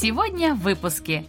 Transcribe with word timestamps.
Сегодня 0.00 0.54
в 0.54 0.60
выпуске. 0.60 1.26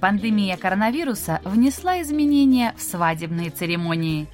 Пандемия 0.00 0.56
коронавируса 0.56 1.40
внесла 1.44 2.02
изменения 2.02 2.74
в 2.76 2.82
свадебные 2.82 3.50
церемонии. 3.50 4.26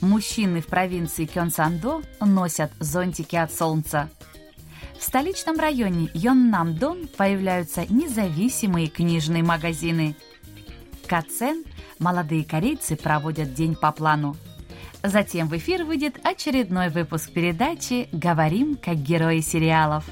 Мужчины 0.00 0.60
в 0.60 0.66
провинции 0.66 1.26
Кёнсандо 1.26 2.02
носят 2.20 2.72
зонтики 2.80 3.36
от 3.36 3.52
солнца. 3.52 4.10
В 4.98 5.04
столичном 5.04 5.60
районе 5.60 6.10
Йоннамдон 6.14 7.06
появляются 7.16 7.86
независимые 7.88 8.88
книжные 8.88 9.44
магазины. 9.44 10.16
Кацен 11.06 11.62
молодые 12.00 12.44
корейцы 12.44 12.96
проводят 12.96 13.54
день 13.54 13.76
по 13.76 13.92
плану. 13.92 14.36
Затем 15.04 15.46
в 15.46 15.56
эфир 15.56 15.84
выйдет 15.84 16.18
очередной 16.24 16.88
выпуск 16.88 17.30
передачи 17.30 18.08
«Говорим 18.10 18.76
как 18.76 18.96
герои 18.96 19.42
сериалов». 19.42 20.04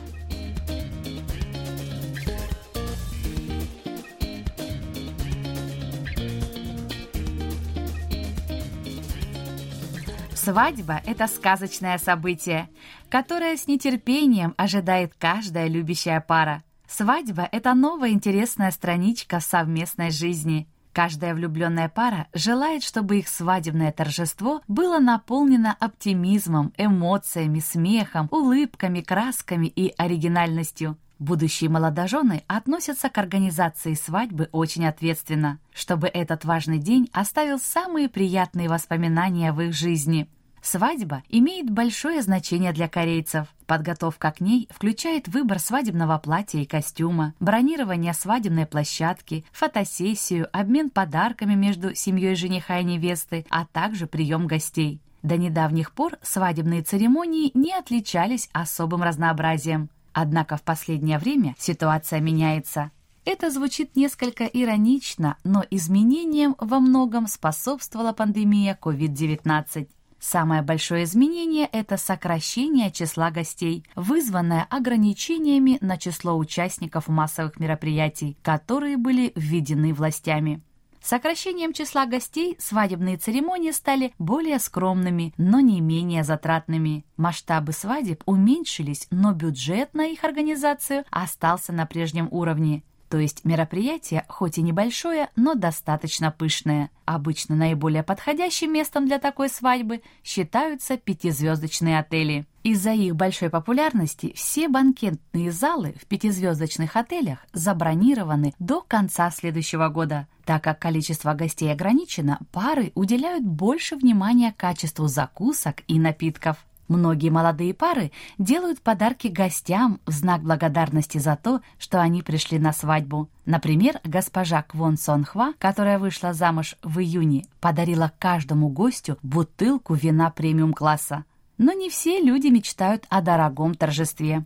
Свадьба– 10.45 11.01
это 11.07 11.29
сказочное 11.29 11.98
событие, 11.98 12.69
которое 13.09 13.57
с 13.57 13.69
нетерпением 13.69 14.55
ожидает 14.57 15.12
каждая 15.17 15.69
любящая 15.69 16.21
пара. 16.21 16.65
Свадьба– 16.89 17.49
это 17.53 17.75
новая 17.75 18.11
интересная 18.11 18.73
страничка 18.73 19.39
совместной 19.39 20.11
жизни. 20.11 20.67
Каждая 20.93 21.34
влюбленная 21.34 21.89
пара 21.89 22.27
желает, 22.34 22.83
чтобы 22.83 23.21
их 23.21 23.29
свадебное 23.29 23.93
торжество 23.93 24.62
было 24.67 24.99
наполнено 24.99 25.77
оптимизмом, 25.79 26.73
эмоциями, 26.77 27.61
смехом, 27.61 28.27
улыбками, 28.33 29.01
красками 29.01 29.69
и 29.69 29.95
оригинальностью. 29.97 30.99
Будущие 31.23 31.70
молодожены 31.70 32.42
относятся 32.48 33.09
к 33.09 33.17
организации 33.17 33.95
свадьбы 33.95 34.48
очень 34.51 34.84
ответственно, 34.84 35.61
чтобы 35.73 36.09
этот 36.09 36.45
важный 36.45 36.78
день 36.78 37.09
оставил 37.12 37.61
самые 37.61 38.09
приятные 38.09 38.69
воспоминания 38.69 39.53
в 39.53 39.61
их 39.61 39.73
жизни. 39.73 40.28
Свадьба 40.62 41.23
имеет 41.28 41.70
большое 41.70 42.23
значение 42.23 42.73
для 42.73 42.89
корейцев. 42.89 43.47
Подготовка 43.69 44.33
к 44.33 44.41
ней 44.41 44.69
включает 44.73 45.28
выбор 45.28 45.61
свадебного 45.61 46.19
платья 46.19 46.59
и 46.59 46.65
костюма, 46.65 47.34
бронирование 47.39 48.15
свадебной 48.15 48.67
площадки, 48.67 49.45
фотосессию, 49.53 50.48
обмен 50.53 50.91
подарками 50.91 51.55
между 51.55 51.95
семьей 51.95 52.34
жениха 52.34 52.81
и 52.81 52.84
невесты, 52.84 53.47
а 53.48 53.65
также 53.67 54.09
прием 54.09 54.48
гостей. 54.48 55.00
До 55.23 55.37
недавних 55.37 55.93
пор 55.93 56.19
свадебные 56.20 56.83
церемонии 56.83 57.53
не 57.55 57.73
отличались 57.73 58.48
особым 58.53 59.05
разнообразием. 59.05 59.89
Однако 60.13 60.57
в 60.57 60.63
последнее 60.63 61.19
время 61.19 61.55
ситуация 61.59 62.21
меняется. 62.21 62.91
Это 63.25 63.50
звучит 63.50 63.95
несколько 63.95 64.45
иронично, 64.45 65.37
но 65.45 65.65
изменениям 65.71 66.56
во 66.59 66.81
многом 66.81 67.28
способствовала 67.28 68.12
пандемия 68.12 68.77
COVID-19. 68.81 69.89
Самое 70.19 70.62
большое 70.62 71.05
изменение– 71.05 71.69
это 71.72 71.97
сокращение 71.97 72.91
числа 72.91 73.31
гостей, 73.31 73.84
вызванное 73.97 74.67
ограничениями 74.71 75.78
на 75.81 75.99
число 75.99 76.37
участников 76.37 77.09
массовых 77.09 77.59
мероприятий, 77.59 78.37
которые 78.43 78.97
были 78.97 79.33
введены 79.34 79.93
властями. 79.93 80.62
Сокращением 81.03 81.73
числа 81.73 82.07
гостей 82.07 82.57
свадебные 82.61 83.17
церемонии 83.17 83.73
стали 83.73 84.15
более 84.19 84.61
скромными, 84.61 85.35
но 85.37 85.59
не 85.59 85.81
менее 85.81 86.23
затратными. 86.23 87.05
Масштабы 87.17 87.73
свадеб 87.73 88.23
уменьшились, 88.25 89.09
но 89.11 89.33
бюджет 89.33 89.95
на 89.95 90.07
их 90.07 90.23
организацию 90.23 91.05
остался 91.11 91.73
на 91.73 91.87
прежнем 91.87 92.29
уровне. 92.31 92.85
То 93.12 93.19
есть 93.19 93.45
мероприятие, 93.45 94.25
хоть 94.27 94.56
и 94.56 94.62
небольшое, 94.62 95.28
но 95.37 95.55
достаточно 95.55 96.31
пышное. 96.31 96.89
Обычно 97.05 97.55
наиболее 97.55 98.03
подходящим 98.03 98.73
местом 98.73 99.06
для 99.06 99.19
такой 99.19 99.50
свадьбы 99.50 100.00
считаются 100.25 100.97
пятизвездочные 100.97 101.99
отели. 101.99 102.47
Из-за 102.62 102.93
их 102.93 103.15
большой 103.15 103.51
популярности 103.51 104.33
все 104.34 104.67
банкетные 104.67 105.53
залы 105.53 105.95
в 106.01 106.06
пятизвездочных 106.06 106.97
отелях 106.97 107.41
забронированы 107.53 108.55
до 108.59 108.81
конца 108.81 109.31
следующего 109.31 109.91
года. 109.91 110.27
Так 110.47 110.65
как 110.65 110.78
количество 110.78 111.34
гостей 111.34 111.71
ограничено, 111.71 112.39
пары 112.51 112.93
уделяют 112.95 113.45
больше 113.45 113.97
внимания 113.97 114.55
качеству 114.56 115.06
закусок 115.06 115.83
и 115.87 115.99
напитков. 115.99 116.56
Многие 116.92 117.30
молодые 117.30 117.72
пары 117.72 118.12
делают 118.36 118.82
подарки 118.82 119.28
гостям 119.28 119.98
в 120.04 120.10
знак 120.10 120.42
благодарности 120.42 121.16
за 121.16 121.36
то, 121.36 121.62
что 121.78 122.03
они 122.03 122.22
пришли 122.22 122.58
на 122.58 122.75
свадьбу. 122.75 123.30
Например, 123.47 123.98
госпожа 124.04 124.62
Квон 124.62 124.98
Сон 124.98 125.25
Хва, 125.25 125.54
которая 125.58 125.98
вышла 125.98 126.34
замуж 126.34 126.76
в 126.82 126.98
июне, 126.98 127.47
подарила 127.60 128.12
каждому 128.19 128.69
гостю 128.69 129.16
бутылку 129.22 129.94
вина 129.94 130.30
премиум-класса. 130.30 131.25
Но 131.56 131.72
не 131.72 131.88
все 131.88 132.20
люди 132.20 132.48
мечтают 132.48 133.06
о 133.09 133.22
дорогом 133.22 133.74
торжестве. 133.74 134.44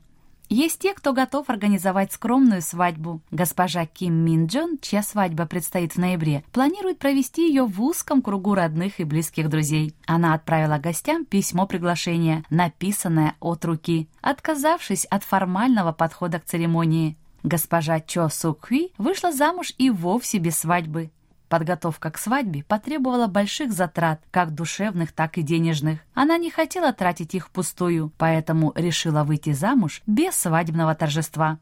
Есть 0.48 0.78
те, 0.78 0.94
кто 0.94 1.12
готов 1.12 1.50
организовать 1.50 2.12
скромную 2.12 2.62
свадьбу. 2.62 3.20
Госпожа 3.30 3.84
Ким 3.86 4.14
Мин 4.14 4.46
Джон, 4.46 4.78
чья 4.80 5.02
свадьба 5.02 5.46
предстоит 5.46 5.94
в 5.94 5.98
ноябре, 5.98 6.44
планирует 6.52 6.98
провести 6.98 7.48
ее 7.48 7.64
в 7.64 7.82
узком 7.82 8.22
кругу 8.22 8.54
родных 8.54 9.00
и 9.00 9.04
близких 9.04 9.48
друзей. 9.48 9.94
Она 10.06 10.34
отправила 10.34 10.78
гостям 10.78 11.24
письмо 11.24 11.66
приглашения, 11.66 12.44
написанное 12.48 13.34
от 13.40 13.64
руки, 13.64 14.08
отказавшись 14.20 15.04
от 15.06 15.24
формального 15.24 15.92
подхода 15.92 16.38
к 16.38 16.44
церемонии. 16.44 17.16
Госпожа 17.42 18.00
Чо 18.00 18.28
Сук 18.28 18.66
Хви 18.66 18.92
вышла 18.98 19.32
замуж 19.32 19.72
и 19.78 19.90
вовсе 19.90 20.38
без 20.38 20.58
свадьбы. 20.58 21.10
Подготовка 21.48 22.10
к 22.10 22.18
свадьбе 22.18 22.64
потребовала 22.64 23.28
больших 23.28 23.72
затрат, 23.72 24.20
как 24.30 24.54
душевных, 24.54 25.12
так 25.12 25.38
и 25.38 25.42
денежных. 25.42 26.00
Она 26.12 26.38
не 26.38 26.50
хотела 26.50 26.92
тратить 26.92 27.34
их 27.34 27.46
впустую, 27.46 28.12
поэтому 28.18 28.72
решила 28.74 29.22
выйти 29.22 29.52
замуж 29.52 30.02
без 30.06 30.34
свадебного 30.34 30.94
торжества. 30.94 31.58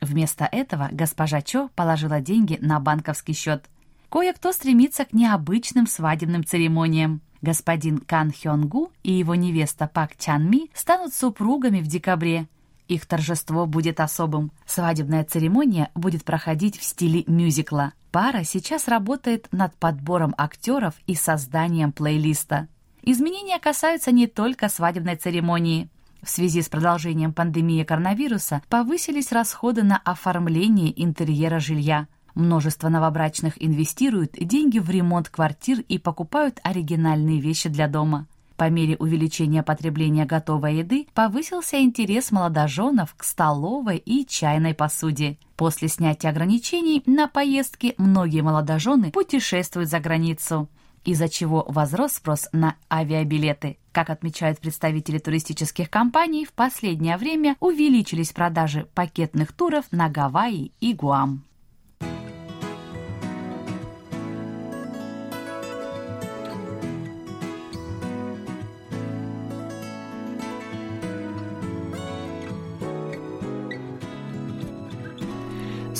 Вместо 0.00 0.48
этого 0.50 0.88
госпожа 0.90 1.42
Чо 1.42 1.68
положила 1.74 2.20
деньги 2.20 2.58
на 2.60 2.80
банковский 2.80 3.34
счет. 3.34 3.64
Кое-кто 4.10 4.52
стремится 4.52 5.04
к 5.04 5.12
необычным 5.12 5.86
свадебным 5.86 6.44
церемониям. 6.44 7.20
Господин 7.42 7.98
Кан 7.98 8.32
Хён 8.32 8.66
Гу 8.66 8.90
и 9.02 9.12
его 9.12 9.34
невеста 9.34 9.86
Пак 9.92 10.16
Чан 10.16 10.48
Ми 10.48 10.70
станут 10.74 11.12
супругами 11.12 11.80
в 11.80 11.86
декабре. 11.86 12.48
Их 12.88 13.06
торжество 13.06 13.66
будет 13.66 14.00
особым. 14.00 14.52
Свадебная 14.64 15.24
церемония 15.24 15.90
будет 15.94 16.24
проходить 16.24 16.78
в 16.78 16.84
стиле 16.84 17.24
мюзикла. 17.26 17.92
Пара 18.12 18.44
сейчас 18.44 18.88
работает 18.88 19.48
над 19.50 19.74
подбором 19.76 20.34
актеров 20.38 20.94
и 21.06 21.14
созданием 21.14 21.92
плейлиста. 21.92 22.68
Изменения 23.02 23.58
касаются 23.58 24.12
не 24.12 24.26
только 24.26 24.68
свадебной 24.68 25.16
церемонии. 25.16 25.88
В 26.22 26.30
связи 26.30 26.62
с 26.62 26.68
продолжением 26.68 27.32
пандемии 27.32 27.84
коронавируса 27.84 28.62
повысились 28.68 29.32
расходы 29.32 29.82
на 29.82 29.96
оформление 29.98 31.02
интерьера 31.02 31.60
жилья. 31.60 32.08
Множество 32.34 32.88
новобрачных 32.88 33.62
инвестируют 33.62 34.32
деньги 34.32 34.78
в 34.78 34.90
ремонт 34.90 35.28
квартир 35.28 35.80
и 35.80 35.98
покупают 35.98 36.60
оригинальные 36.62 37.40
вещи 37.40 37.68
для 37.68 37.88
дома. 37.88 38.26
По 38.56 38.70
мере 38.70 38.96
увеличения 38.96 39.62
потребления 39.62 40.24
готовой 40.24 40.76
еды 40.76 41.06
повысился 41.14 41.80
интерес 41.82 42.30
молодоженов 42.30 43.14
к 43.14 43.24
столовой 43.24 43.98
и 43.98 44.26
чайной 44.26 44.74
посуде. 44.74 45.38
После 45.56 45.88
снятия 45.88 46.30
ограничений 46.30 47.02
на 47.06 47.28
поездки 47.28 47.94
многие 47.98 48.40
молодожены 48.40 49.10
путешествуют 49.10 49.90
за 49.90 50.00
границу 50.00 50.68
из-за 51.06 51.28
чего 51.28 51.64
возрос 51.68 52.14
спрос 52.14 52.48
на 52.52 52.74
авиабилеты. 52.92 53.78
Как 53.92 54.10
отмечают 54.10 54.58
представители 54.58 55.18
туристических 55.18 55.88
компаний, 55.88 56.44
в 56.44 56.52
последнее 56.52 57.16
время 57.16 57.56
увеличились 57.60 58.32
продажи 58.32 58.88
пакетных 58.94 59.52
туров 59.52 59.84
на 59.92 60.08
Гавайи 60.08 60.72
и 60.80 60.92
Гуам. 60.92 61.44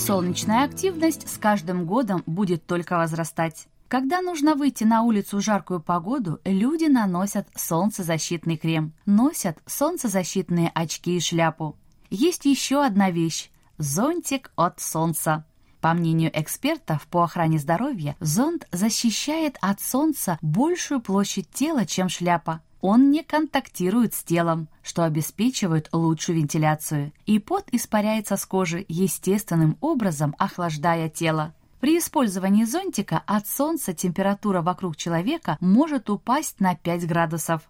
Солнечная 0.06 0.62
активность 0.62 1.28
с 1.28 1.36
каждым 1.36 1.84
годом 1.84 2.22
будет 2.26 2.64
только 2.64 2.96
возрастать. 2.96 3.66
Когда 3.88 4.22
нужно 4.22 4.54
выйти 4.54 4.84
на 4.84 5.02
улицу 5.02 5.38
в 5.38 5.40
жаркую 5.40 5.80
погоду, 5.80 6.38
люди 6.44 6.84
наносят 6.84 7.48
солнцезащитный 7.56 8.56
крем, 8.56 8.92
носят 9.04 9.58
солнцезащитные 9.66 10.70
очки 10.72 11.16
и 11.16 11.20
шляпу. 11.20 11.74
Есть 12.08 12.44
еще 12.44 12.84
одна 12.84 13.10
вещь– 13.10 13.50
зонтик 13.78 14.52
от 14.54 14.78
солнца. 14.78 15.44
По 15.80 15.92
мнению 15.92 16.30
экспертов 16.32 17.08
по 17.08 17.24
охране 17.24 17.58
здоровья, 17.58 18.14
зонт 18.20 18.68
защищает 18.70 19.56
от 19.60 19.80
солнца 19.80 20.38
большую 20.40 21.00
площадь 21.00 21.50
тела, 21.50 21.84
чем 21.84 22.08
шляпа. 22.08 22.62
Он 22.80 23.10
не 23.10 23.22
контактирует 23.22 24.14
с 24.14 24.22
телом, 24.22 24.68
что 24.82 25.04
обеспечивает 25.04 25.88
лучшую 25.92 26.38
вентиляцию, 26.38 27.12
и 27.24 27.38
пот 27.38 27.66
испаряется 27.72 28.36
с 28.36 28.44
кожи 28.44 28.84
естественным 28.88 29.78
образом, 29.80 30.34
охлаждая 30.38 31.08
тело. 31.08 31.54
При 31.80 31.98
использовании 31.98 32.64
зонтика 32.64 33.22
от 33.26 33.46
солнца 33.46 33.92
температура 33.92 34.62
вокруг 34.62 34.96
человека 34.96 35.56
может 35.60 36.10
упасть 36.10 36.60
на 36.60 36.74
5 36.74 37.06
градусов. 37.06 37.62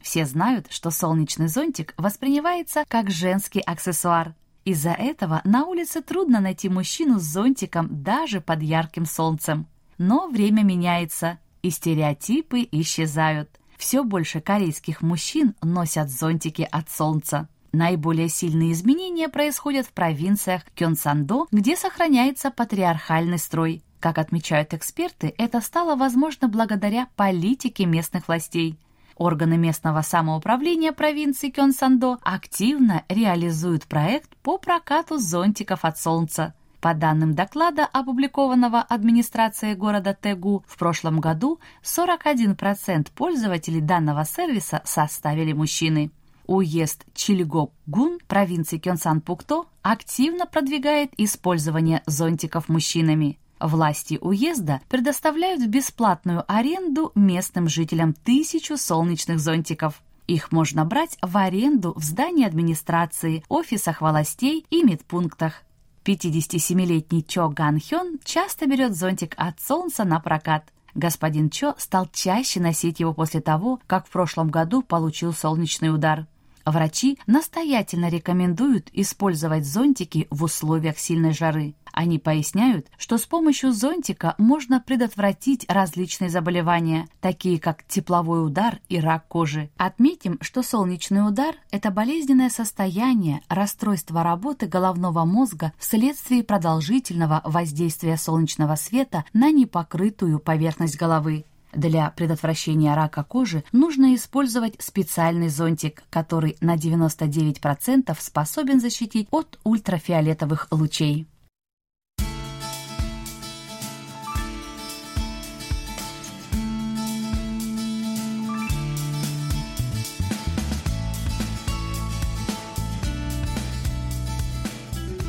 Все 0.00 0.24
знают, 0.24 0.66
что 0.70 0.90
солнечный 0.90 1.48
зонтик 1.48 1.94
воспринимается 1.96 2.84
как 2.88 3.10
женский 3.10 3.60
аксессуар. 3.60 4.34
Из-за 4.64 4.90
этого 4.90 5.40
на 5.44 5.66
улице 5.66 6.00
трудно 6.02 6.40
найти 6.40 6.68
мужчину 6.68 7.18
с 7.18 7.22
зонтиком 7.22 8.02
даже 8.02 8.40
под 8.40 8.62
ярким 8.62 9.04
солнцем. 9.04 9.66
Но 9.98 10.28
время 10.28 10.62
меняется, 10.62 11.38
и 11.62 11.70
стереотипы 11.70 12.66
исчезают. 12.70 13.59
Все 13.80 14.04
больше 14.04 14.42
корейских 14.42 15.00
мужчин 15.00 15.54
носят 15.62 16.10
зонтики 16.10 16.68
от 16.70 16.90
солнца. 16.90 17.48
Наиболее 17.72 18.28
сильные 18.28 18.72
изменения 18.72 19.30
происходят 19.30 19.86
в 19.86 19.92
провинциях 19.92 20.64
Кёнсандо, 20.74 21.46
где 21.50 21.76
сохраняется 21.76 22.50
патриархальный 22.50 23.38
строй. 23.38 23.82
Как 23.98 24.18
отмечают 24.18 24.74
эксперты, 24.74 25.34
это 25.38 25.62
стало 25.62 25.96
возможно 25.96 26.46
благодаря 26.46 27.08
политике 27.16 27.86
местных 27.86 28.28
властей. 28.28 28.78
Органы 29.16 29.56
местного 29.56 30.02
самоуправления 30.02 30.92
провинции 30.92 31.48
Кёнсандо 31.48 32.18
активно 32.20 33.04
реализуют 33.08 33.86
проект 33.86 34.36
по 34.42 34.58
прокату 34.58 35.16
зонтиков 35.16 35.86
от 35.86 35.98
солнца. 35.98 36.52
По 36.80 36.94
данным 36.94 37.34
доклада, 37.34 37.84
опубликованного 37.84 38.80
администрацией 38.80 39.74
города 39.74 40.16
Тегу, 40.18 40.64
в 40.66 40.78
прошлом 40.78 41.20
году 41.20 41.60
41% 41.84 43.08
пользователей 43.14 43.82
данного 43.82 44.24
сервиса 44.24 44.80
составили 44.86 45.52
мужчины. 45.52 46.10
Уезд 46.46 47.04
Чилигоп-Гун 47.14 48.18
провинции 48.26 48.78
Кёнсан-Пукто 48.78 49.66
активно 49.82 50.46
продвигает 50.46 51.12
использование 51.18 52.02
зонтиков 52.06 52.70
мужчинами. 52.70 53.38
Власти 53.60 54.18
уезда 54.18 54.80
предоставляют 54.88 55.62
в 55.62 55.68
бесплатную 55.68 56.44
аренду 56.48 57.12
местным 57.14 57.68
жителям 57.68 58.14
тысячу 58.14 58.78
солнечных 58.78 59.38
зонтиков. 59.38 60.02
Их 60.26 60.50
можно 60.50 60.86
брать 60.86 61.18
в 61.20 61.36
аренду 61.36 61.92
в 61.94 62.02
здании 62.02 62.46
администрации, 62.46 63.44
офисах 63.50 64.00
властей 64.00 64.64
и 64.70 64.82
медпунктах. 64.82 65.62
57-летний 66.04 67.24
Чо 67.26 67.48
Ган 67.48 67.78
Хён 67.78 68.18
часто 68.24 68.66
берет 68.66 68.96
зонтик 68.96 69.34
от 69.36 69.60
солнца 69.60 70.04
на 70.04 70.18
прокат. 70.20 70.72
Господин 70.94 71.50
Чо 71.50 71.74
стал 71.78 72.08
чаще 72.12 72.60
носить 72.60 73.00
его 73.00 73.14
после 73.14 73.40
того, 73.40 73.80
как 73.86 74.06
в 74.06 74.10
прошлом 74.10 74.50
году 74.50 74.82
получил 74.82 75.32
солнечный 75.32 75.94
удар. 75.94 76.26
Врачи 76.64 77.18
настоятельно 77.26 78.08
рекомендуют 78.08 78.90
использовать 78.92 79.66
зонтики 79.66 80.26
в 80.30 80.44
условиях 80.44 80.98
сильной 80.98 81.32
жары. 81.32 81.74
Они 82.00 82.18
поясняют, 82.18 82.86
что 82.96 83.18
с 83.18 83.26
помощью 83.26 83.72
зонтика 83.74 84.34
можно 84.38 84.80
предотвратить 84.80 85.66
различные 85.68 86.30
заболевания, 86.30 87.06
такие 87.20 87.60
как 87.60 87.84
тепловой 87.86 88.42
удар 88.42 88.80
и 88.88 88.98
рак 88.98 89.28
кожи. 89.28 89.68
Отметим, 89.76 90.38
что 90.40 90.62
солнечный 90.62 91.28
удар– 91.28 91.56
это 91.70 91.90
болезненное 91.90 92.48
состояние, 92.48 93.42
расстройство 93.50 94.22
работы 94.22 94.66
головного 94.66 95.26
мозга 95.26 95.74
вследствие 95.76 96.42
продолжительного 96.42 97.42
воздействия 97.44 98.16
солнечного 98.16 98.76
света 98.76 99.26
на 99.34 99.50
непокрытую 99.50 100.38
поверхность 100.38 100.96
головы. 100.96 101.44
Для 101.74 102.08
предотвращения 102.12 102.94
рака 102.94 103.24
кожи 103.24 103.62
нужно 103.72 104.14
использовать 104.14 104.76
специальный 104.78 105.50
зонтик, 105.50 106.02
который 106.08 106.56
на 106.62 106.76
99% 106.76 108.16
способен 108.18 108.80
защитить 108.80 109.28
от 109.30 109.58
ультрафиолетовых 109.64 110.68
лучей. 110.70 111.26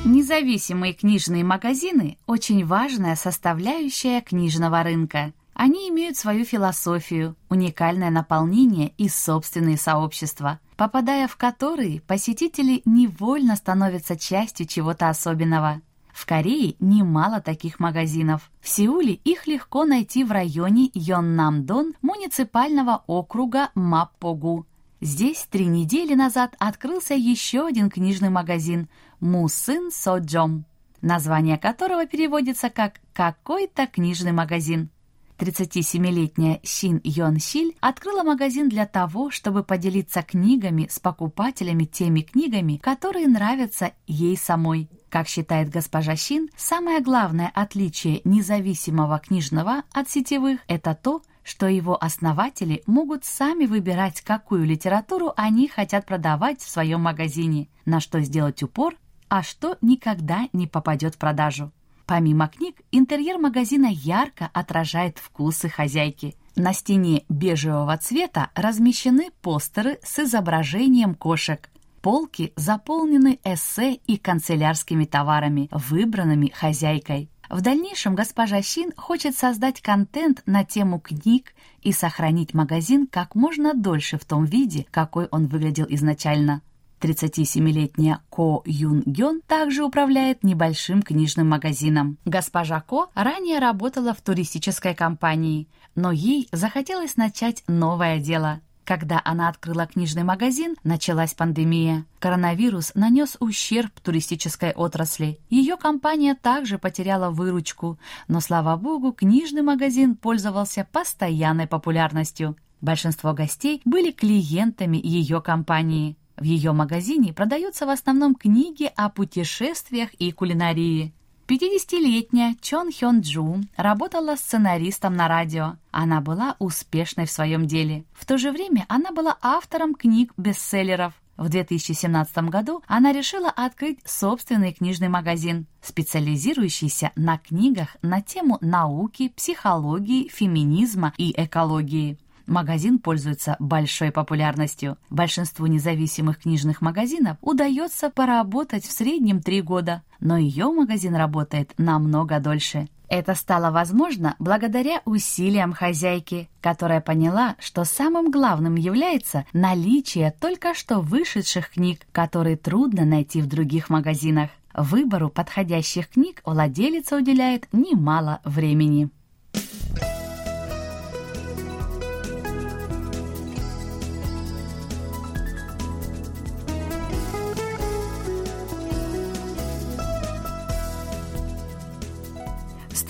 Независимые 0.05 0.93
книжные 0.93 1.43
магазины– 1.43 2.17
очень 2.27 2.65
важная 2.65 3.15
составляющая 3.15 4.21
книжного 4.21 4.83
рынка– 4.83 5.33
они 5.53 5.89
имеют 5.89 6.17
свою 6.17 6.43
философию, 6.43 7.35
уникальное 7.49 8.09
наполнение 8.09 8.93
и 8.97 9.07
собственные 9.07 9.77
сообщества, 9.77 10.59
попадая 10.75 11.27
в 11.27 11.37
которые 11.37 12.01
посетители 12.01 12.81
невольно 12.85 13.55
становятся 13.55 14.17
частью 14.17 14.65
чего-то 14.65 15.09
особенного. 15.09 15.81
В 16.13 16.25
Корее 16.25 16.75
немало 16.79 17.41
таких 17.41 17.79
магазинов. 17.79 18.49
В 18.59 18.69
Сеуле 18.69 19.13
их 19.13 19.45
легко 19.45 19.85
найти 19.85 20.23
в 20.23 20.31
районе 20.31 20.89
Йоннамдон 20.93 21.93
муниципального 22.01 23.03
округа 23.07 23.69
Маппогу. 23.75 24.65
Здесь 25.03 25.47
три 25.49 25.65
недели 25.65 26.13
назад 26.13 26.55
открылся 26.59 27.15
еще 27.15 27.65
один 27.65 27.89
книжный 27.89 28.29
магазин 28.29 28.87
«Мусын 29.19 29.89
Соджом», 29.91 30.65
название 31.01 31.57
которого 31.57 32.05
переводится 32.05 32.69
как 32.69 33.01
«какой-то 33.11 33.87
книжный 33.87 34.31
магазин». 34.31 34.91
37-летняя 35.39 36.59
Син 36.61 37.01
Йон 37.03 37.39
Силь 37.39 37.75
открыла 37.79 38.21
магазин 38.21 38.69
для 38.69 38.85
того, 38.85 39.31
чтобы 39.31 39.63
поделиться 39.63 40.21
книгами 40.21 40.87
с 40.87 40.99
покупателями 40.99 41.85
теми 41.85 42.21
книгами, 42.21 42.77
которые 42.77 43.27
нравятся 43.27 43.93
ей 44.05 44.37
самой. 44.37 44.87
Как 45.09 45.27
считает 45.27 45.71
госпожа 45.71 46.15
Син, 46.15 46.49
самое 46.55 47.01
главное 47.01 47.51
отличие 47.55 48.21
независимого 48.23 49.17
книжного 49.17 49.81
от 49.93 50.11
сетевых– 50.11 50.59
это 50.67 50.93
то, 50.93 51.23
что 51.43 51.67
его 51.67 52.01
основатели 52.01 52.83
могут 52.85 53.25
сами 53.25 53.65
выбирать, 53.65 54.21
какую 54.21 54.65
литературу 54.65 55.33
они 55.35 55.67
хотят 55.67 56.05
продавать 56.05 56.61
в 56.61 56.69
своем 56.69 57.01
магазине, 57.01 57.67
на 57.85 57.99
что 57.99 58.21
сделать 58.21 58.61
упор, 58.63 58.95
а 59.29 59.43
что 59.43 59.77
никогда 59.81 60.47
не 60.53 60.67
попадет 60.67 61.15
в 61.15 61.17
продажу. 61.17 61.71
Помимо 62.05 62.49
книг, 62.49 62.75
интерьер 62.91 63.37
магазина 63.37 63.87
ярко 63.87 64.49
отражает 64.53 65.17
вкусы 65.17 65.69
хозяйки. 65.69 66.35
На 66.57 66.73
стене 66.73 67.23
бежевого 67.29 67.97
цвета 67.97 68.49
размещены 68.55 69.29
постеры 69.41 69.99
с 70.03 70.19
изображением 70.19 71.15
кошек. 71.15 71.69
Полки 72.01 72.51
заполнены 72.57 73.39
эссе 73.45 73.93
и 73.93 74.17
канцелярскими 74.17 75.05
товарами, 75.05 75.69
выбранными 75.71 76.47
хозяйкой. 76.47 77.29
В 77.51 77.59
дальнейшем 77.59 78.15
госпожа 78.15 78.61
Син 78.61 78.93
хочет 78.95 79.35
создать 79.35 79.81
контент 79.81 80.41
на 80.45 80.63
тему 80.63 81.01
книг 81.01 81.53
и 81.81 81.91
сохранить 81.91 82.53
магазин 82.53 83.07
как 83.07 83.35
можно 83.35 83.73
дольше 83.73 84.17
в 84.17 84.23
том 84.23 84.45
виде, 84.45 84.85
какой 84.89 85.25
он 85.25 85.47
выглядел 85.47 85.85
изначально. 85.89 86.61
37-летняя 87.01 88.21
Ко 88.29 88.61
Юн 88.63 89.03
Гён 89.05 89.41
также 89.45 89.83
управляет 89.83 90.43
небольшим 90.43 91.01
книжным 91.01 91.49
магазином. 91.49 92.17
Госпожа 92.23 92.79
Ко 92.79 93.07
ранее 93.15 93.59
работала 93.59 94.13
в 94.13 94.21
туристической 94.21 94.95
компании, 94.95 95.67
но 95.93 96.13
ей 96.13 96.47
захотелось 96.53 97.17
начать 97.17 97.65
новое 97.67 98.19
дело. 98.19 98.61
Когда 98.91 99.21
она 99.23 99.47
открыла 99.47 99.87
книжный 99.87 100.23
магазин, 100.23 100.75
началась 100.83 101.33
пандемия. 101.33 102.05
Коронавирус 102.19 102.91
нанес 102.93 103.37
ущерб 103.39 103.97
туристической 104.01 104.73
отрасли. 104.73 105.39
Ее 105.49 105.77
компания 105.77 106.35
также 106.35 106.77
потеряла 106.77 107.29
выручку, 107.29 107.97
но, 108.27 108.41
слава 108.41 108.75
богу, 108.75 109.13
книжный 109.13 109.61
магазин 109.61 110.17
пользовался 110.17 110.85
постоянной 110.91 111.67
популярностью. 111.67 112.57
Большинство 112.81 113.31
гостей 113.31 113.81
были 113.85 114.11
клиентами 114.11 114.99
ее 115.01 115.39
компании. 115.39 116.17
В 116.35 116.43
ее 116.43 116.73
магазине 116.73 117.31
продаются 117.31 117.85
в 117.85 117.89
основном 117.91 118.35
книги 118.35 118.91
о 118.97 119.07
путешествиях 119.07 120.13
и 120.15 120.33
кулинарии. 120.33 121.13
50-летняя 121.51 122.55
Чон 122.61 122.93
Хён 122.93 123.19
Джу 123.19 123.59
работала 123.75 124.37
сценаристом 124.37 125.17
на 125.17 125.27
радио. 125.27 125.75
Она 125.91 126.21
была 126.21 126.55
успешной 126.59 127.25
в 127.25 127.31
своем 127.31 127.67
деле. 127.67 128.05
В 128.13 128.25
то 128.25 128.37
же 128.37 128.53
время 128.53 128.85
она 128.87 129.11
была 129.11 129.37
автором 129.41 129.93
книг-бестселлеров. 129.93 131.13
В 131.35 131.49
2017 131.49 132.37
году 132.45 132.81
она 132.87 133.11
решила 133.11 133.49
открыть 133.49 133.99
собственный 134.05 134.71
книжный 134.71 135.09
магазин, 135.09 135.65
специализирующийся 135.81 137.11
на 137.17 137.37
книгах 137.37 137.97
на 138.01 138.21
тему 138.21 138.57
науки, 138.61 139.27
психологии, 139.27 140.29
феминизма 140.29 141.13
и 141.17 141.33
экологии. 141.35 142.17
Магазин 142.45 142.99
пользуется 142.99 143.55
большой 143.59 144.11
популярностью. 144.11 144.97
Большинству 145.09 145.65
независимых 145.67 146.39
книжных 146.39 146.81
магазинов 146.81 147.37
удается 147.41 148.09
поработать 148.09 148.85
в 148.85 148.91
среднем 148.91 149.41
три 149.41 149.61
года, 149.61 150.03
но 150.19 150.37
ее 150.37 150.71
магазин 150.71 151.15
работает 151.15 151.73
намного 151.77 152.39
дольше. 152.39 152.87
Это 153.11 153.35
стало 153.35 153.71
возможно 153.71 154.35
благодаря 154.39 155.01
усилиям 155.03 155.73
хозяйки, 155.73 156.49
которая 156.61 157.01
поняла, 157.01 157.57
что 157.59 157.83
самым 157.83 158.31
главным 158.31 158.75
является 158.75 159.45
наличие 159.51 160.33
только 160.39 160.73
что 160.73 161.01
вышедших 161.01 161.71
книг, 161.71 162.07
которые 162.13 162.55
трудно 162.55 163.03
найти 163.03 163.41
в 163.41 163.47
других 163.47 163.89
магазинах. 163.89 164.49
Выбору 164.73 165.29
подходящих 165.29 166.07
книг 166.07 166.41
владелица 166.45 167.17
уделяет 167.17 167.67
немало 167.73 168.39
времени. 168.45 169.09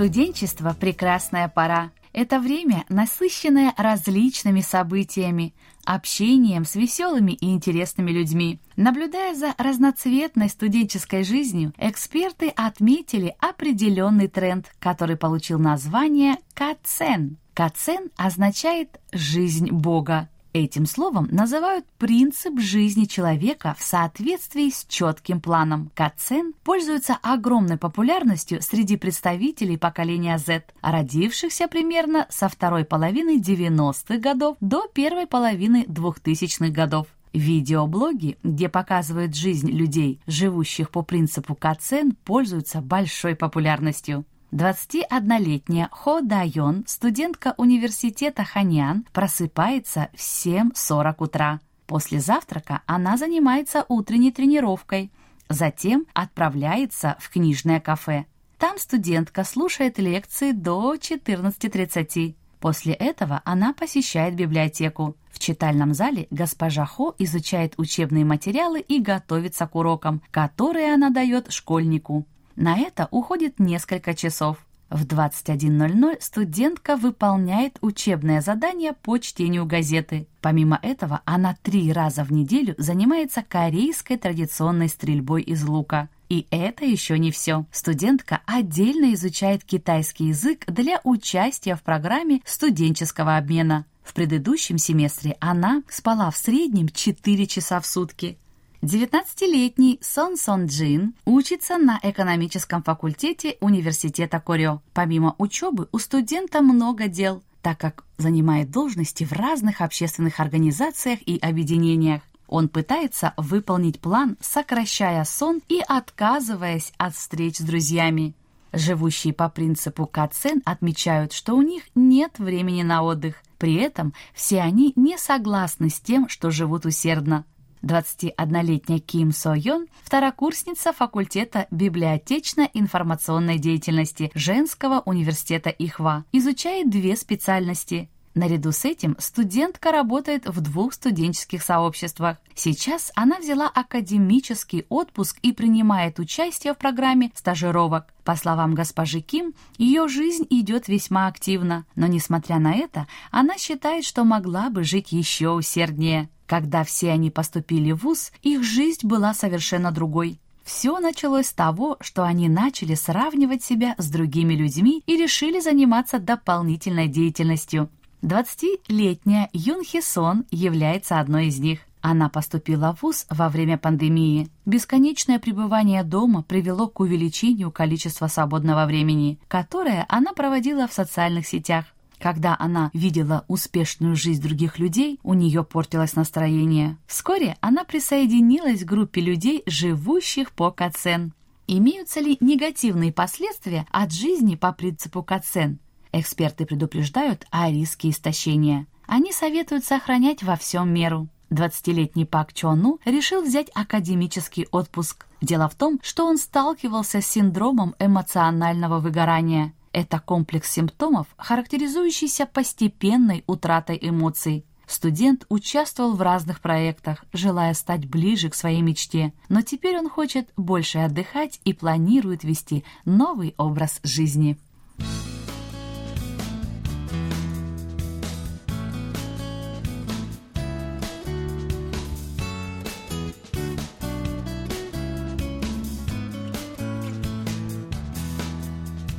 Студенчество– 0.02 0.76
прекрасная 0.80 1.48
пора. 1.48 1.92
Это 2.12 2.40
время, 2.40 2.86
насыщенное 2.90 3.72
различными 3.78 4.62
событиями, 4.62 5.54
общением 5.86 6.66
с 6.66 6.74
веселыми 6.74 7.34
и 7.34 7.54
интересными 7.54 8.10
людьми. 8.10 8.60
Наблюдая 8.76 9.36
за 9.36 9.54
разноцветной 9.60 10.50
студенческой 10.50 11.24
жизнью, 11.24 11.72
эксперты 11.78 12.50
отметили 12.50 13.36
определенный 13.40 14.28
тренд, 14.28 14.72
который 14.80 15.18
получил 15.18 15.60
название 15.60 16.38
«кацен». 16.56 17.38
«Кацен» 17.54 18.10
означает 18.18 19.00
«жизнь 19.14 19.70
Бога». 19.70 20.30
Этим 20.54 20.86
словом 20.86 21.30
называют 21.32 21.86
принцип 21.98 22.60
жизни 22.60 23.06
человека 23.06 23.74
в 23.80 23.84
соответствии 23.84 24.70
с 24.70 24.86
четким 24.86 25.40
планом. 25.40 25.92
Кацен 25.96 26.54
пользуется 26.66 27.18
огромной 27.22 27.78
популярностью 27.78 28.62
среди 28.62 28.98
представителей 28.98 29.78
поколения 29.78 30.38
Z, 30.38 30.64
родившихся 30.82 31.70
примерно 31.70 32.28
со 32.30 32.50
второй 32.50 32.84
половины 32.84 33.40
90-х 33.40 34.18
годов 34.18 34.58
до 34.60 34.88
первой 34.94 35.26
половины 35.26 35.86
2000-х 35.88 36.70
годов. 36.70 37.08
Видеоблоги, 37.32 38.38
где 38.44 38.68
показывают 38.68 39.34
жизнь 39.34 39.72
людей, 39.72 40.20
живущих 40.28 40.90
по 40.90 41.02
принципу 41.02 41.56
Кацен, 41.56 42.12
пользуются 42.26 42.82
большой 42.82 43.36
популярностью. 43.36 44.26
21-летняя 44.52 45.88
Хо 45.92 46.20
Дайон, 46.20 46.84
студентка 46.86 47.54
университета 47.58 48.44
Ханян, 48.44 49.06
просыпается 49.14 50.10
в 50.14 50.18
7.40 50.18 51.16
утра. 51.20 51.60
После 51.88 52.20
завтрака 52.20 52.82
она 52.86 53.16
занимается 53.16 53.86
утренней 53.88 54.32
тренировкой, 54.32 55.12
затем 55.48 56.06
отправляется 56.14 57.16
в 57.20 57.30
книжное 57.30 57.80
кафе. 57.80 58.26
Там 58.58 58.78
студентка 58.78 59.46
слушает 59.46 60.00
лекции 60.00 60.52
до 60.52 60.96
14.30. 60.96 62.36
После 62.60 62.94
этого 62.94 63.42
она 63.46 63.74
посещает 63.74 64.36
библиотеку. 64.36 65.16
В 65.32 65.40
читальном 65.40 65.94
зале 65.94 66.28
госпожа 66.30 66.86
Хо 66.86 67.16
изучает 67.18 67.74
учебные 67.78 68.26
материалы 68.26 68.82
и 68.82 69.00
готовится 69.00 69.66
к 69.66 69.76
урокам, 69.76 70.22
которые 70.30 70.94
она 70.94 71.10
дает 71.10 71.52
школьнику. 71.52 72.28
На 72.56 72.78
это 72.78 73.08
уходит 73.12 73.60
несколько 73.60 74.14
часов. 74.14 74.58
В 74.92 75.06
21.00 75.06 76.18
студентка 76.20 76.98
выполняет 76.98 77.78
учебное 77.80 78.42
задание 78.42 78.92
по 78.92 79.18
чтению 79.20 79.66
газеты. 79.66 80.28
Помимо 80.42 80.78
этого, 80.82 81.22
она 81.24 81.56
три 81.62 81.94
раза 81.94 82.26
в 82.26 82.34
неделю 82.34 82.76
занимается 82.78 83.42
корейской 83.42 84.18
традиционной 84.18 84.90
стрельбой 84.90 85.44
из 85.44 85.64
лука. 85.64 86.10
И 86.28 86.46
это 86.52 86.84
еще 86.84 87.18
не 87.20 87.32
все. 87.32 87.66
Студентка 87.72 88.42
отдельно 88.46 89.14
изучает 89.14 89.64
китайский 89.64 90.26
язык 90.28 90.66
для 90.68 91.00
участия 91.06 91.76
в 91.76 91.84
программе 91.84 92.42
студенческого 92.46 93.38
обмена. 93.38 93.86
В 94.04 94.14
предыдущем 94.14 94.78
семестре 94.78 95.38
она 95.40 95.84
спала 95.90 96.30
в 96.32 96.38
среднем 96.38 96.90
4 96.90 97.48
часа 97.48 97.80
в 97.80 97.86
сутки. 97.86 98.38
19-летний 98.82 100.00
Сон 100.02 100.38
Сон 100.38 100.66
Джин 100.66 101.14
учится 101.26 101.78
на 101.78 102.00
экономическом 102.02 102.82
факультете 102.82 103.58
университета 103.60 104.40
Корё. 104.40 104.82
Помимо 104.94 105.36
учебы 105.38 105.88
у 105.92 106.00
студента 106.00 106.62
много 106.62 107.08
дел, 107.08 107.44
так 107.62 107.78
как 107.78 108.04
занимает 108.18 108.72
должности 108.72 109.24
в 109.24 109.34
разных 109.34 109.82
общественных 109.82 110.40
организациях 110.40 111.20
и 111.28 111.38
объединениях. 111.38 112.24
Он 112.48 112.70
пытается 112.70 113.36
выполнить 113.38 114.00
план, 114.00 114.36
сокращая 114.42 115.24
сон 115.26 115.62
и 115.70 115.80
отказываясь 115.88 116.92
от 116.98 117.14
встреч 117.14 117.58
с 117.58 117.62
друзьями. 117.62 118.34
Живущие 118.74 119.34
по 119.34 119.48
принципу 119.48 120.08
Кацен 120.08 120.64
отмечают, 120.66 121.34
что 121.34 121.54
у 121.54 121.62
них 121.62 121.84
нет 121.94 122.40
времени 122.40 122.82
на 122.82 123.04
отдых. 123.04 123.36
При 123.60 123.76
этом 123.76 124.16
все 124.34 124.62
они 124.62 124.92
не 124.96 125.20
согласны 125.20 125.92
с 125.92 126.00
тем, 126.00 126.28
что 126.28 126.50
живут 126.50 126.88
усердно. 126.88 127.46
21-летняя 127.84 129.00
Ким 129.00 129.32
Со 129.32 129.54
Йон, 129.54 129.88
второкурсница 130.04 130.94
факультета 130.94 131.68
библиотечно-информационной 131.72 133.58
деятельности 133.58 134.32
Женского 134.34 135.02
университета 135.06 135.70
Ихва, 135.70 136.26
изучает 136.32 136.90
две 136.90 137.16
специальности. 137.16 138.10
Наряду 138.34 138.72
с 138.72 138.86
этим 138.86 139.18
студентка 139.20 139.92
работает 139.92 140.48
в 140.48 140.62
двух 140.62 140.94
студенческих 140.94 141.62
сообществах. 141.62 142.38
Сейчас 142.56 143.12
она 143.14 143.40
взяла 143.40 143.68
академический 143.68 144.86
отпуск 144.88 145.38
и 145.42 145.52
принимает 145.52 146.18
участие 146.18 146.74
в 146.74 146.78
программе 146.78 147.32
стажировок. 147.36 148.06
По 148.24 148.38
словам 148.38 148.74
госпожи 148.74 149.20
Ким, 149.20 149.54
ее 149.78 150.08
жизнь 150.08 150.48
идет 150.50 150.88
весьма 150.88 151.28
активно, 151.28 151.86
но 151.96 152.08
несмотря 152.08 152.60
на 152.60 152.74
это, 152.74 153.06
она 153.32 153.58
считает, 153.58 154.06
что 154.06 154.24
могла 154.24 154.70
бы 154.70 154.86
жить 154.86 155.12
еще 155.12 155.50
усерднее. 155.50 156.30
Когда 156.52 156.84
все 156.84 157.12
они 157.12 157.32
поступили 157.32 157.94
в 157.94 158.04
ВУЗ, 158.04 158.34
их 158.42 158.62
жизнь 158.62 159.08
была 159.08 159.34
совершенно 159.34 159.90
другой. 159.90 160.38
Все 160.66 161.00
началось 161.00 161.48
с 161.48 161.54
того, 161.54 161.96
что 162.02 162.26
они 162.26 162.50
начали 162.50 162.94
сравнивать 162.94 163.64
себя 163.64 163.96
с 163.98 164.10
другими 164.10 164.54
людьми 164.54 165.02
и 165.06 165.16
решили 165.16 165.62
заниматься 165.62 166.20
дополнительной 166.20 167.08
деятельностью. 167.08 167.90
20-летняя 168.24 169.50
Юн 169.54 169.82
Хи 169.86 170.02
Сон 170.02 170.44
является 170.52 171.22
одной 171.22 171.48
из 171.48 171.60
них. 171.60 171.80
Она 172.02 172.28
поступила 172.28 172.94
в 172.94 173.04
ВУЗ 173.04 173.28
во 173.30 173.48
время 173.48 173.78
пандемии. 173.78 174.50
Бесконечное 174.66 175.40
пребывание 175.40 176.04
дома 176.04 176.44
привело 176.44 176.90
к 176.90 177.00
увеличению 177.00 177.72
количества 177.72 178.28
свободного 178.28 178.86
времени, 178.86 179.40
которое 179.48 180.06
она 180.10 180.34
проводила 180.34 180.90
в 180.90 180.94
социальных 180.94 181.48
сетях. 181.48 181.86
Когда 182.22 182.56
она 182.60 182.92
видела 182.94 183.46
успешную 183.48 184.16
жизнь 184.16 184.44
других 184.44 184.78
людей, 184.78 185.20
у 185.24 185.34
нее 185.34 185.64
портилось 185.64 186.16
настроение. 186.16 186.98
Вскоре 187.08 187.58
она 187.62 187.84
присоединилась 187.84 188.84
к 188.84 188.88
группе 188.88 189.22
людей, 189.22 189.64
живущих 189.66 190.52
по 190.52 190.70
Кацен. 190.70 191.34
Имеются 191.66 192.20
ли 192.20 192.38
негативные 192.40 193.12
последствия 193.12 193.88
от 193.92 194.12
жизни 194.12 194.56
по 194.56 194.72
принципу 194.72 195.24
Кацен? 195.24 195.80
Эксперты 196.12 196.66
предупреждают 196.66 197.48
о 197.50 197.72
риске 197.72 198.10
истощения. 198.10 198.86
Они 199.08 199.32
советуют 199.32 199.84
сохранять 199.84 200.44
во 200.44 200.58
всем 200.58 200.94
меру. 200.94 201.28
20-летний 201.50 202.26
Пак 202.26 202.54
Чону 202.54 203.00
решил 203.04 203.42
взять 203.42 203.70
академический 203.74 204.68
отпуск. 204.72 205.26
Дело 205.42 205.68
в 205.68 205.76
том, 205.76 206.00
что 206.04 206.26
он 206.26 206.38
сталкивался 206.38 207.20
с 207.20 207.28
синдромом 207.28 207.96
эмоционального 208.00 209.00
выгорания. 209.00 209.74
Это 209.94 210.20
комплекс 210.20 210.72
симптомов, 210.72 211.28
характеризующийся 211.38 212.46
постепенной 212.46 213.44
утратой 213.48 213.98
эмоций. 214.02 214.66
Студент 214.88 215.46
участвовал 215.50 216.16
в 216.16 216.22
разных 216.22 216.60
проектах, 216.60 217.24
желая 217.32 217.74
стать 217.74 218.06
ближе 218.08 218.50
к 218.50 218.56
своей 218.56 218.82
мечте, 218.82 219.34
но 219.48 219.62
теперь 219.62 219.98
он 219.98 220.10
хочет 220.10 220.50
больше 220.58 221.00
отдыхать 221.00 221.62
и 221.64 221.74
планирует 221.74 222.44
вести 222.44 222.84
новый 223.06 223.54
образ 223.58 224.00
жизни. 224.04 224.58